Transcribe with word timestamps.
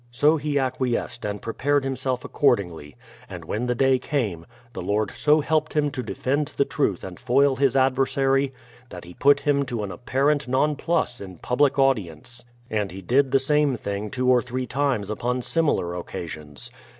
So 0.09 0.37
he 0.37 0.57
acquiesced 0.57 1.25
and 1.25 1.43
pre 1.43 1.53
pared 1.53 1.83
himself 1.83 2.25
accordingly; 2.25 2.95
and 3.29 3.45
when 3.45 3.67
the 3.67 3.75
day 3.75 3.99
came, 3.99 4.47
the 4.73 4.81
Lord 4.81 5.11
so 5.15 5.41
helped 5.41 5.73
him 5.73 5.91
to 5.91 6.01
defend 6.01 6.55
the 6.57 6.65
truth 6.65 7.03
and 7.03 7.19
foil 7.19 7.55
his 7.55 7.75
adver 7.75 8.07
sary, 8.07 8.51
that 8.89 9.03
he 9.03 9.13
put 9.13 9.41
him 9.41 9.63
to 9.65 9.83
an 9.83 9.91
apparent 9.91 10.47
nonplus 10.47 11.21
in 11.21 11.37
public 11.37 11.77
audience. 11.77 12.43
And 12.67 12.89
he 12.91 13.03
did 13.03 13.29
the 13.29 13.37
same 13.37 13.75
thing 13.77 14.09
two 14.09 14.27
or 14.27 14.41
three 14.41 14.65
times 14.65 15.11
upon 15.11 15.43
similar 15.43 15.93
occasions. 15.93 16.71